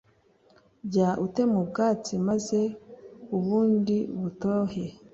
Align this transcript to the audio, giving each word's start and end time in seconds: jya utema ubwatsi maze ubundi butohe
jya 0.91 1.09
utema 1.25 1.55
ubwatsi 1.63 2.13
maze 2.27 2.59
ubundi 3.37 3.97
butohe 4.19 4.83